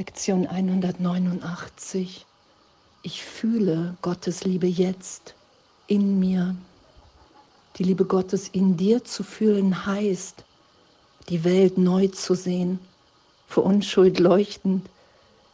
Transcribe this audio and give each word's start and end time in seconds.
Lektion 0.00 0.46
189. 0.46 2.24
Ich 3.02 3.22
fühle 3.22 3.98
Gottes 4.00 4.44
Liebe 4.44 4.66
jetzt 4.66 5.34
in 5.88 6.18
mir. 6.18 6.56
Die 7.76 7.82
Liebe 7.82 8.06
Gottes 8.06 8.48
in 8.48 8.78
dir 8.78 9.04
zu 9.04 9.22
fühlen 9.22 9.84
heißt, 9.84 10.42
die 11.28 11.44
Welt 11.44 11.76
neu 11.76 12.08
zu 12.08 12.34
sehen, 12.34 12.78
vor 13.46 13.64
Unschuld 13.64 14.18
leuchtend, 14.18 14.88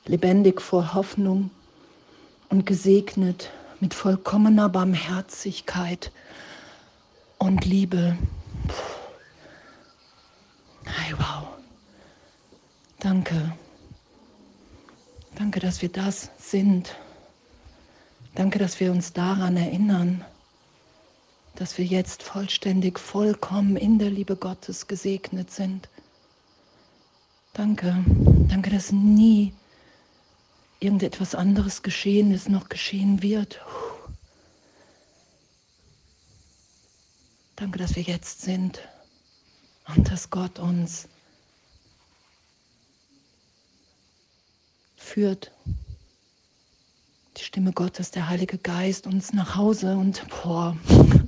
lebendig 0.05 0.63
vor 0.63 0.95
Hoffnung 0.95 1.51
und 2.49 2.67
gesegnet 2.67 3.51
mit 3.81 3.95
vollkommener 3.95 4.69
Barmherzigkeit 4.69 6.13
und 7.39 7.65
Liebe. 7.65 8.17
Hey, 10.85 11.15
wow. 11.19 11.49
Danke. 13.01 13.53
Danke, 15.37 15.61
dass 15.61 15.83
wir 15.83 15.91
das 15.91 16.31
sind. 16.39 16.97
Danke, 18.35 18.59
dass 18.59 18.81
wir 18.81 18.91
uns 18.91 19.13
daran 19.13 19.59
erinnern, 19.59 20.25
dass 21.57 21.77
wir 21.77 21.85
jetzt 21.85 22.23
vollständig, 22.23 22.99
vollkommen 22.99 23.77
in 23.77 23.99
der 23.99 24.11
Liebe 24.11 24.37
Gottes 24.37 24.87
gesegnet 24.87 25.51
sind. 25.51 25.91
Danke, 27.53 28.03
danke, 28.49 28.71
dass 28.71 28.93
nie 28.93 29.53
irgendetwas 30.81 31.35
anderes 31.35 31.83
geschehen 31.83 32.33
ist, 32.33 32.49
noch 32.49 32.71
geschehen 32.71 33.23
wird. 33.23 33.61
Danke, 37.57 37.79
dass 37.79 37.95
wir 37.95 38.03
jetzt 38.03 38.41
sind 38.41 38.81
und 39.95 40.11
dass 40.11 40.31
Gott 40.31 40.59
uns 40.59 41.09
führt. 45.17 45.51
Die 47.39 47.43
Stimme 47.43 47.73
Gottes, 47.73 48.11
der 48.11 48.29
Heilige 48.29 48.59
Geist 48.59 49.07
uns 49.07 49.33
nach 49.33 49.57
Hause 49.57 49.97
und 49.97 50.23
boah. 50.29 50.77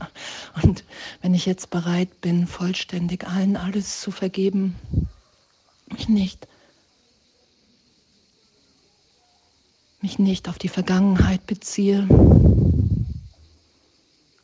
Und 0.62 0.84
wenn 1.22 1.33
ich 1.33 1.47
jetzt 1.47 1.70
bereit 1.70 2.20
bin, 2.20 2.47
vollständig 2.47 3.27
allen 3.27 3.56
alles 3.56 4.03
zu 4.03 4.11
vergeben, 4.11 4.77
mich 5.91 6.06
nicht, 6.06 6.47
mich 10.03 10.19
nicht 10.19 10.50
auf 10.50 10.59
die 10.59 10.69
Vergangenheit 10.69 11.47
beziehe, 11.47 12.06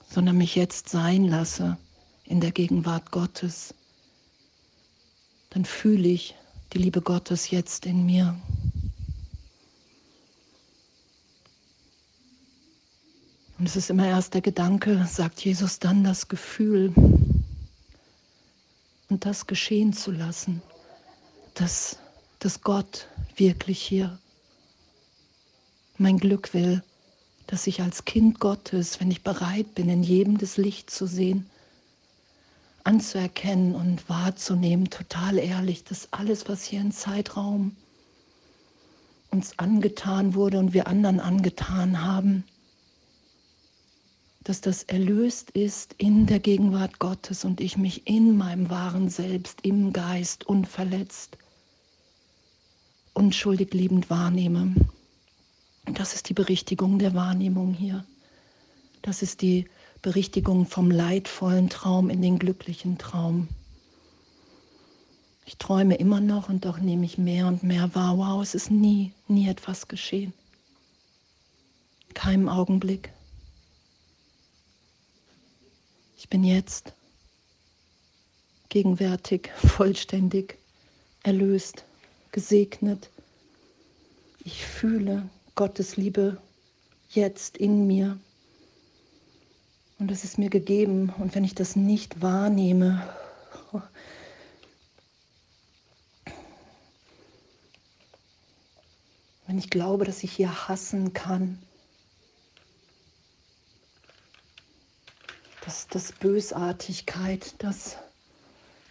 sondern 0.09 0.39
mich 0.39 0.55
jetzt 0.55 0.89
sein 0.89 1.27
lasse 1.27 1.77
in 2.25 2.41
der 2.41 2.51
Gegenwart 2.51 3.11
Gottes, 3.11 3.75
dann 5.51 5.67
fühle 5.67 6.09
ich 6.09 6.35
die 6.73 6.79
Liebe 6.79 7.03
Gottes 7.03 7.51
jetzt 7.51 7.85
in 7.85 8.07
mir. 8.07 8.35
Und 13.65 13.69
es 13.71 13.77
ist 13.77 13.89
immer 13.89 14.07
erst 14.07 14.35
der 14.35 14.43
Gedanke, 14.43 15.07
sagt 15.11 15.43
Jesus, 15.43 15.79
dann 15.79 16.05
das 16.05 16.29
Gefühl 16.29 16.93
und 19.09 19.25
das 19.25 19.47
geschehen 19.47 19.95
zu 19.95 20.11
lassen, 20.11 20.61
dass, 21.55 21.97
dass 22.41 22.61
Gott 22.61 23.09
wirklich 23.37 23.81
hier 23.81 24.19
mein 25.97 26.19
Glück 26.19 26.53
will, 26.53 26.83
dass 27.47 27.67
ich 27.67 27.81
als 27.81 28.05
Kind 28.05 28.39
Gottes, 28.39 29.01
wenn 29.01 29.11
ich 29.11 29.23
bereit 29.23 29.75
bin, 29.75 29.89
in 29.89 30.03
jedem 30.03 30.37
das 30.37 30.59
Licht 30.59 30.91
zu 30.91 31.07
sehen, 31.07 31.49
anzuerkennen 32.83 33.75
und 33.75 34.11
wahrzunehmen, 34.11 34.91
total 34.91 35.39
ehrlich, 35.39 35.85
dass 35.85 36.13
alles, 36.13 36.51
was 36.51 36.65
hier 36.65 36.83
im 36.83 36.93
Zeitraum 36.93 37.75
uns 39.31 39.59
angetan 39.59 40.35
wurde 40.35 40.59
und 40.59 40.75
wir 40.75 40.87
anderen 40.87 41.19
angetan 41.19 42.03
haben, 42.05 42.45
dass 44.45 44.61
das 44.61 44.83
erlöst 44.83 45.51
ist 45.51 45.95
in 45.97 46.27
der 46.27 46.39
Gegenwart 46.39 46.99
Gottes 46.99 47.47
und 47.47 47.61
ich 47.61 47.79
mich 47.79 48.07
in 48.07 48.37
meinem 48.37 48.69
wahren 48.69 49.09
Selbst, 49.09 49.61
im 49.63 49.93
Geist 49.93 50.45
unverletzt, 50.45 51.39
unschuldig 53.15 53.73
liebend 53.73 54.11
wahrnehme. 54.11 54.75
Das 55.87 56.15
ist 56.15 56.29
die 56.29 56.35
Berichtigung 56.35 56.99
der 56.99 57.15
Wahrnehmung 57.15 57.73
hier. 57.73 58.05
Das 59.01 59.23
ist 59.23 59.41
die 59.41 59.67
Berichtigung 60.03 60.67
vom 60.67 60.91
leidvollen 60.91 61.71
Traum 61.71 62.11
in 62.11 62.21
den 62.21 62.39
glücklichen 62.39 62.99
Traum. 62.99 63.49
Ich 65.47 65.57
träume 65.57 65.97
immer 65.97 66.21
noch 66.21 66.49
und 66.51 66.65
doch 66.65 66.79
nehme 66.79 67.05
ich 67.05 67.17
mehr 67.17 67.47
und 67.47 67.63
mehr 67.63 67.95
wahr. 67.95 68.19
Wow, 68.19 68.43
es 68.43 68.55
ist 68.55 68.71
nie, 68.71 69.13
nie 69.29 69.49
etwas 69.49 69.89
geschehen. 69.89 70.33
Keinem 72.13 72.49
Augenblick. 72.49 73.13
Ich 76.25 76.31
bin 76.31 76.43
jetzt 76.43 76.95
gegenwärtig, 78.71 79.51
vollständig, 79.59 80.57
erlöst, 81.23 81.85
gesegnet. 82.33 83.11
Ich 84.43 84.65
fühle 84.65 85.29
Gottes 85.55 85.99
Liebe 85.99 86.41
jetzt 87.11 87.59
in 87.59 87.87
mir. 87.87 88.19
Und 89.99 90.11
es 90.11 90.25
ist 90.25 90.39
mir 90.39 90.49
gegeben. 90.49 91.13
Und 91.19 91.35
wenn 91.35 91.45
ich 91.45 91.55
das 91.55 91.77
nicht 91.77 92.23
wahrnehme, 92.23 93.07
wenn 99.47 99.59
ich 99.59 99.69
glaube, 99.69 100.07
dass 100.07 100.25
ich 100.25 100.33
hier 100.33 100.69
hassen 100.69 101.13
kann, 101.13 101.59
dass 105.65 105.89
das 105.89 106.13
Bösartigkeit, 106.13 107.55
dass 107.59 107.97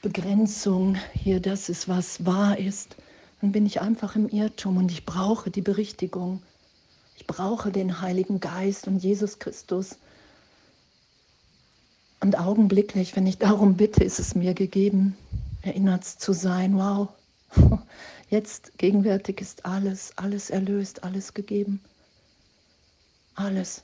Begrenzung 0.01 0.97
hier 1.13 1.39
das 1.39 1.69
ist, 1.69 1.87
was 1.87 2.25
wahr 2.25 2.57
ist, 2.57 2.95
dann 3.41 3.51
bin 3.51 3.65
ich 3.65 3.81
einfach 3.81 4.15
im 4.15 4.27
Irrtum 4.27 4.77
und 4.77 4.91
ich 4.91 5.05
brauche 5.05 5.51
die 5.51 5.61
Berichtigung. 5.61 6.41
Ich 7.15 7.27
brauche 7.27 7.71
den 7.71 8.01
Heiligen 8.01 8.39
Geist 8.39 8.87
und 8.87 9.03
Jesus 9.03 9.37
Christus. 9.37 9.97
Und 12.21 12.39
augenblicklich, 12.39 13.15
wenn 13.15 13.27
ich 13.27 13.37
darum 13.37 13.75
bitte, 13.75 14.03
ist 14.03 14.19
es 14.19 14.33
mir 14.33 14.53
gegeben, 14.53 15.15
erinnert 15.61 16.05
zu 16.05 16.33
sein, 16.33 16.77
wow, 16.77 17.09
jetzt 18.29 18.77
gegenwärtig 18.79 19.41
ist 19.41 19.65
alles, 19.65 20.17
alles 20.17 20.49
erlöst, 20.49 21.03
alles 21.03 21.33
gegeben. 21.33 21.81
Alles. 23.35 23.83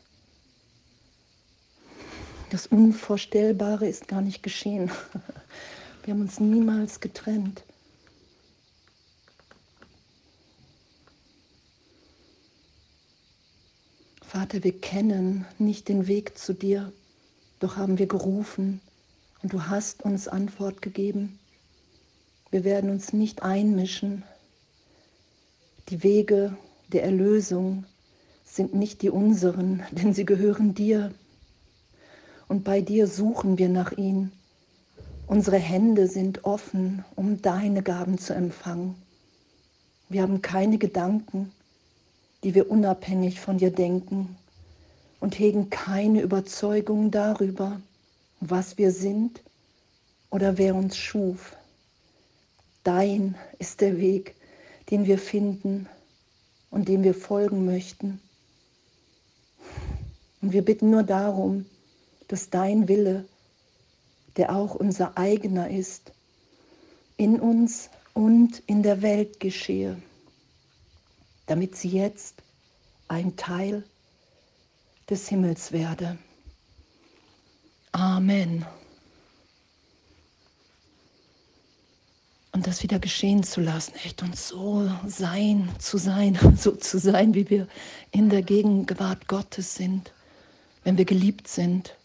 Das 2.50 2.66
Unvorstellbare 2.66 3.88
ist 3.88 4.08
gar 4.08 4.22
nicht 4.22 4.42
geschehen. 4.42 4.90
Wir 6.04 6.14
haben 6.14 6.22
uns 6.22 6.40
niemals 6.40 7.00
getrennt. 7.00 7.64
Vater, 14.22 14.64
wir 14.64 14.80
kennen 14.80 15.46
nicht 15.58 15.90
den 15.90 16.08
Weg 16.08 16.38
zu 16.38 16.54
dir, 16.54 16.94
doch 17.60 17.78
haben 17.78 17.98
wir 17.98 18.06
gerufen 18.06 18.80
und 19.42 19.54
du 19.54 19.66
hast 19.66 20.04
uns 20.04 20.28
Antwort 20.28 20.84
gegeben. 20.84 21.40
Wir 22.52 22.64
werden 22.64 22.92
uns 22.92 23.12
nicht 23.12 23.42
einmischen. 23.42 24.24
Die 25.90 26.04
Wege 26.04 26.56
der 26.90 27.04
Erlösung 27.04 27.86
sind 28.46 28.76
nicht 28.76 29.02
die 29.02 29.10
unseren, 29.10 29.84
denn 29.92 30.14
sie 30.14 30.26
gehören 30.26 30.76
dir 30.76 31.12
und 32.50 32.64
bei 32.64 32.82
dir 32.82 33.08
suchen 33.08 33.58
wir 33.58 33.70
nach 33.70 33.94
ihnen. 33.94 34.34
Unsere 35.28 35.58
Hände 35.58 36.08
sind 36.08 36.44
offen, 36.44 37.06
um 37.16 37.42
deine 37.42 37.84
Gaben 37.84 38.18
zu 38.18 38.34
empfangen. 38.34 38.96
Wir 40.10 40.24
haben 40.24 40.42
keine 40.42 40.80
Gedanken, 40.80 41.51
die 42.44 42.56
wir 42.56 42.69
unabhängig 42.72 43.40
von 43.40 43.60
dir 43.60 43.72
denken 43.72 44.36
und 45.19 45.38
hegen 45.38 45.69
keine 45.69 46.22
Überzeugung 46.22 47.12
darüber, 47.12 47.80
was 48.40 48.78
wir 48.80 48.92
sind 48.92 49.44
oder 50.31 50.57
wer 50.57 50.74
uns 50.74 50.98
schuf. 50.98 51.56
Dein 52.84 53.36
ist 53.60 53.81
der 53.81 54.00
Weg, 54.00 54.36
den 54.90 55.06
wir 55.06 55.19
finden 55.19 55.88
und 56.72 56.88
dem 56.88 57.04
wir 57.04 57.13
folgen 57.13 57.66
möchten. 57.66 58.19
Und 60.42 60.54
wir 60.54 60.63
bitten 60.63 60.90
nur 60.90 61.04
darum, 61.04 61.66
dass 62.30 62.50
dein 62.50 62.88
Wille, 62.88 63.26
der 64.38 64.56
auch 64.56 64.74
unser 64.74 65.18
eigener 65.18 65.70
ist, 65.70 66.14
in 67.18 67.40
uns 67.40 67.90
und 68.14 68.64
in 68.66 68.81
der 68.81 69.02
Welt 69.02 69.40
geschehe, 69.42 70.02
damit 71.46 71.76
sie 71.76 71.90
jetzt 71.90 72.42
ein 73.10 73.36
Teil 73.36 73.84
des 75.10 75.28
Himmels 75.28 75.74
werde. 75.74 76.18
Amen. 77.92 78.66
und 82.60 82.68
das 82.68 82.84
wieder 82.84 83.00
geschehen 83.00 83.42
zu 83.44 83.62
lassen, 83.62 83.94
echt 84.04 84.22
und 84.22 84.36
so 84.36 84.92
sein, 85.08 85.70
zu 85.80 85.98
sein, 85.98 86.38
so 86.58 86.72
zu 86.72 87.00
sein, 87.00 87.34
wie 87.34 87.50
wir 87.50 87.70
in 88.12 88.30
der 88.30 88.42
Gegenwart 88.42 89.30
Gottes 89.30 89.76
sind, 89.76 90.12
wenn 90.84 90.98
wir 90.98 91.06
geliebt 91.06 91.48
sind, 91.48 91.96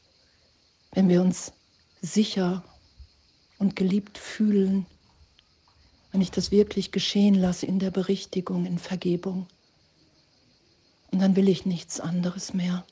wenn 0.95 1.09
wir 1.09 1.21
uns 1.21 1.53
sicher 2.01 2.65
und 3.59 3.77
geliebt 3.77 4.17
fühlen, 4.17 4.87
wenn 6.13 6.21
ich 6.21 6.31
das 6.31 6.51
wirklich 6.51 6.93
geschehen 6.93 7.35
lasse 7.35 7.67
in 7.67 7.81
der 7.81 7.91
Berichtigung, 7.91 8.67
in 8.67 8.79
Vergebung. 8.79 9.47
Und 11.11 11.21
dann 11.21 11.37
will 11.37 11.49
ich 11.49 11.67
nichts 11.67 12.01
anderes 12.01 12.55
mehr, 12.55 12.85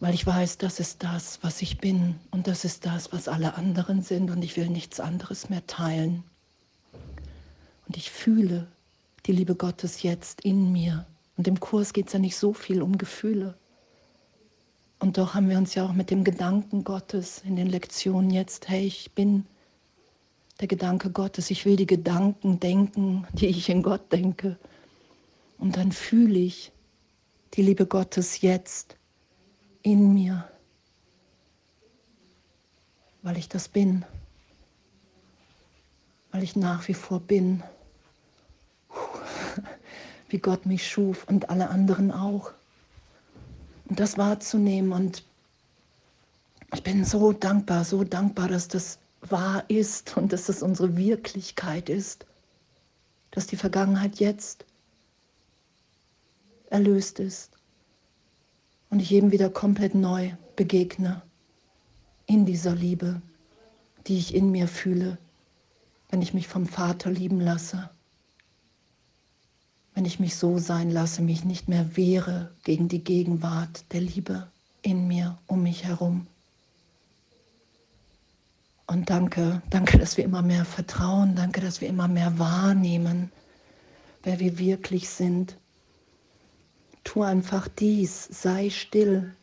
weil 0.00 0.14
ich 0.14 0.24
weiß, 0.24 0.58
das 0.58 0.78
ist 0.78 1.02
das, 1.02 1.40
was 1.42 1.60
ich 1.60 1.78
bin 1.78 2.14
und 2.30 2.46
das 2.46 2.64
ist 2.64 2.86
das, 2.86 3.12
was 3.12 3.26
alle 3.26 3.54
anderen 3.54 4.02
sind 4.02 4.30
und 4.30 4.42
ich 4.42 4.56
will 4.56 4.68
nichts 4.68 5.00
anderes 5.00 5.50
mehr 5.50 5.66
teilen. 5.66 6.22
Und 7.88 7.96
ich 7.96 8.10
fühle 8.10 8.68
die 9.26 9.32
Liebe 9.32 9.56
Gottes 9.56 10.02
jetzt 10.02 10.42
in 10.42 10.72
mir. 10.72 11.06
Und 11.36 11.48
im 11.48 11.58
Kurs 11.58 11.92
geht 11.92 12.08
es 12.08 12.12
ja 12.12 12.18
nicht 12.18 12.36
so 12.36 12.52
viel 12.52 12.82
um 12.82 12.98
Gefühle. 12.98 13.56
Und 14.98 15.16
doch 15.16 15.34
haben 15.34 15.48
wir 15.48 15.58
uns 15.58 15.74
ja 15.74 15.84
auch 15.84 15.92
mit 15.92 16.10
dem 16.10 16.24
Gedanken 16.24 16.82
Gottes 16.82 17.42
in 17.44 17.56
den 17.56 17.68
Lektionen 17.68 18.30
jetzt, 18.30 18.68
hey, 18.68 18.84
ich 18.84 19.12
bin 19.12 19.46
der 20.60 20.66
Gedanke 20.66 21.10
Gottes, 21.10 21.50
ich 21.50 21.64
will 21.64 21.76
die 21.76 21.86
Gedanken 21.86 22.58
denken, 22.58 23.26
die 23.32 23.46
ich 23.46 23.68
in 23.68 23.82
Gott 23.82 24.10
denke. 24.12 24.58
Und 25.58 25.76
dann 25.76 25.92
fühle 25.92 26.38
ich 26.38 26.72
die 27.54 27.62
Liebe 27.62 27.86
Gottes 27.86 28.40
jetzt 28.40 28.96
in 29.82 30.12
mir, 30.14 30.48
weil 33.22 33.38
ich 33.38 33.48
das 33.48 33.68
bin, 33.68 34.04
weil 36.32 36.42
ich 36.42 36.56
nach 36.56 36.88
wie 36.88 36.94
vor 36.94 37.20
bin 37.20 37.62
wie 40.28 40.38
Gott 40.38 40.66
mich 40.66 40.88
schuf 40.88 41.24
und 41.28 41.50
alle 41.50 41.70
anderen 41.70 42.10
auch. 42.10 42.52
Und 43.88 44.00
das 44.00 44.18
wahrzunehmen. 44.18 44.92
Und 44.92 45.24
ich 46.74 46.82
bin 46.82 47.04
so 47.04 47.32
dankbar, 47.32 47.84
so 47.84 48.04
dankbar, 48.04 48.48
dass 48.48 48.68
das 48.68 48.98
wahr 49.22 49.64
ist 49.68 50.16
und 50.16 50.32
dass 50.32 50.46
das 50.46 50.62
unsere 50.62 50.96
Wirklichkeit 50.96 51.88
ist, 51.88 52.26
dass 53.30 53.46
die 53.46 53.56
Vergangenheit 53.56 54.16
jetzt 54.20 54.64
erlöst 56.70 57.18
ist 57.18 57.52
und 58.90 59.00
ich 59.00 59.10
jedem 59.10 59.32
wieder 59.32 59.50
komplett 59.50 59.94
neu 59.94 60.32
begegne 60.54 61.22
in 62.26 62.46
dieser 62.46 62.74
Liebe, 62.74 63.20
die 64.06 64.18
ich 64.18 64.34
in 64.34 64.50
mir 64.50 64.68
fühle, 64.68 65.18
wenn 66.10 66.22
ich 66.22 66.34
mich 66.34 66.46
vom 66.46 66.66
Vater 66.66 67.10
lieben 67.10 67.40
lasse 67.40 67.90
wenn 69.98 70.04
ich 70.04 70.20
mich 70.20 70.36
so 70.36 70.58
sein 70.58 70.92
lasse, 70.92 71.22
mich 71.22 71.44
nicht 71.44 71.66
mehr 71.66 71.96
wehre 71.96 72.52
gegen 72.62 72.86
die 72.86 73.02
Gegenwart 73.02 73.82
der 73.90 74.00
Liebe 74.00 74.46
in 74.80 75.08
mir, 75.08 75.36
um 75.48 75.64
mich 75.64 75.82
herum. 75.82 76.28
Und 78.86 79.10
danke, 79.10 79.60
danke, 79.70 79.98
dass 79.98 80.16
wir 80.16 80.22
immer 80.22 80.42
mehr 80.42 80.64
vertrauen, 80.64 81.34
danke, 81.34 81.60
dass 81.60 81.80
wir 81.80 81.88
immer 81.88 82.06
mehr 82.06 82.38
wahrnehmen, 82.38 83.32
wer 84.22 84.38
wir 84.38 84.60
wirklich 84.60 85.08
sind. 85.08 85.56
Tu 87.02 87.24
einfach 87.24 87.66
dies, 87.66 88.28
sei 88.30 88.70
still 88.70 89.34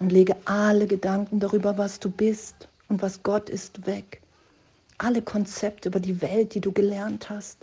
und 0.00 0.10
lege 0.10 0.34
alle 0.44 0.88
Gedanken 0.88 1.38
darüber, 1.38 1.78
was 1.78 2.00
du 2.00 2.10
bist 2.10 2.66
und 2.88 3.00
was 3.00 3.22
Gott 3.22 3.48
ist, 3.48 3.86
weg. 3.86 4.20
Alle 4.98 5.22
Konzepte 5.22 5.88
über 5.88 6.00
die 6.00 6.20
Welt, 6.20 6.56
die 6.56 6.60
du 6.60 6.72
gelernt 6.72 7.30
hast, 7.30 7.58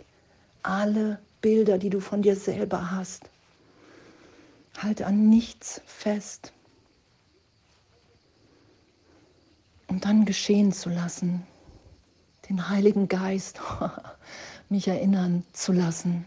alle 0.62 1.18
Bilder, 1.40 1.78
die 1.78 1.90
du 1.90 2.00
von 2.00 2.22
dir 2.22 2.36
selber 2.36 2.90
hast. 2.90 3.30
Halte 4.78 5.06
an 5.06 5.28
nichts 5.28 5.80
fest. 5.86 6.52
Und 9.86 10.04
dann 10.04 10.24
geschehen 10.24 10.72
zu 10.72 10.90
lassen, 10.90 11.46
den 12.48 12.68
Heiligen 12.68 13.08
Geist 13.08 13.60
mich 14.68 14.88
erinnern 14.88 15.44
zu 15.52 15.72
lassen, 15.72 16.26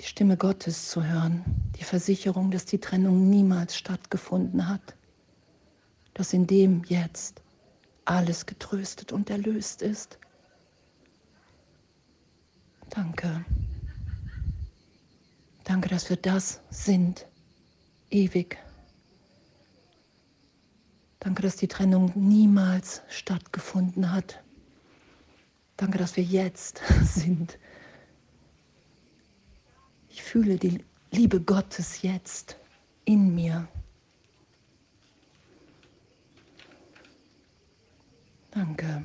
die 0.00 0.06
Stimme 0.06 0.36
Gottes 0.36 0.88
zu 0.88 1.04
hören, 1.04 1.44
die 1.78 1.84
Versicherung, 1.84 2.50
dass 2.50 2.64
die 2.64 2.78
Trennung 2.78 3.30
niemals 3.30 3.76
stattgefunden 3.76 4.68
hat, 4.68 4.94
dass 6.14 6.32
in 6.32 6.46
dem 6.46 6.82
jetzt 6.86 7.42
alles 8.04 8.46
getröstet 8.46 9.12
und 9.12 9.30
erlöst 9.30 9.82
ist. 9.82 10.18
Danke. 12.90 13.44
Danke, 15.64 15.88
dass 15.88 16.10
wir 16.10 16.16
das 16.16 16.60
sind, 16.70 17.26
ewig. 18.10 18.58
Danke, 21.20 21.42
dass 21.42 21.56
die 21.56 21.68
Trennung 21.68 22.10
niemals 22.16 23.02
stattgefunden 23.08 24.10
hat. 24.10 24.42
Danke, 25.76 25.98
dass 25.98 26.16
wir 26.16 26.24
jetzt 26.24 26.80
sind. 27.04 27.58
Ich 30.08 30.22
fühle 30.22 30.56
die 30.56 30.84
Liebe 31.12 31.40
Gottes 31.40 32.02
jetzt 32.02 32.56
in 33.04 33.34
mir. 33.34 33.68
Danke. 38.50 39.04